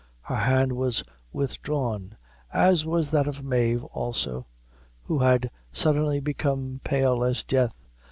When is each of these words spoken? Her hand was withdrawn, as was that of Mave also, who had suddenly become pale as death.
Her 0.23 0.35
hand 0.37 0.71
was 0.73 1.03
withdrawn, 1.31 2.17
as 2.51 2.87
was 2.87 3.11
that 3.11 3.27
of 3.27 3.43
Mave 3.45 3.83
also, 3.83 4.47
who 5.03 5.19
had 5.19 5.51
suddenly 5.71 6.19
become 6.19 6.81
pale 6.83 7.23
as 7.23 7.43
death. 7.43 7.83